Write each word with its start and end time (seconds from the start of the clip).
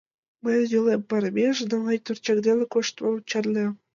Мыйын 0.43 0.65
йолем 0.73 1.01
паремеш, 1.09 1.57
да 1.69 1.75
мый 1.83 1.97
торчак 2.05 2.37
дене 2.47 2.65
коштмым 2.73 3.15
чарнем. 3.29 3.71